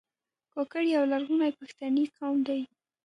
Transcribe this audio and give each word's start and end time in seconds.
کاکړ 0.53 0.83
یو 0.95 1.03
لرغونی 1.11 1.51
پښتنی 1.59 2.05
قوم 2.17 2.37
دی. 2.47 2.61